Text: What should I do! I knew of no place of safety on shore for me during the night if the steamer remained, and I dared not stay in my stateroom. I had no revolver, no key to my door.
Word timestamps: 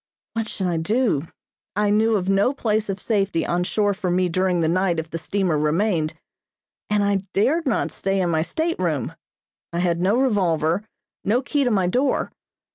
What 0.33 0.49
should 0.49 0.65
I 0.65 0.77
do! 0.77 1.27
I 1.75 1.91
knew 1.91 2.15
of 2.15 2.27
no 2.27 2.53
place 2.55 2.89
of 2.89 2.99
safety 2.99 3.45
on 3.45 3.63
shore 3.63 3.93
for 3.93 4.09
me 4.09 4.29
during 4.29 4.59
the 4.61 4.67
night 4.67 4.97
if 4.97 5.11
the 5.11 5.19
steamer 5.19 5.59
remained, 5.59 6.15
and 6.89 7.03
I 7.03 7.27
dared 7.35 7.67
not 7.67 7.91
stay 7.91 8.19
in 8.19 8.31
my 8.31 8.41
stateroom. 8.41 9.13
I 9.71 9.77
had 9.77 10.01
no 10.01 10.17
revolver, 10.17 10.83
no 11.23 11.43
key 11.43 11.63
to 11.65 11.69
my 11.69 11.85
door. 11.85 12.31